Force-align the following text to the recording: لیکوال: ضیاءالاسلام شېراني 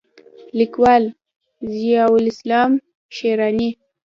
لیکوال: 0.57 1.03
ضیاءالاسلام 1.73 2.71
شېراني 3.15 3.69